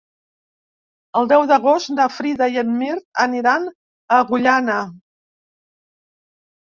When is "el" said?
1.21-1.27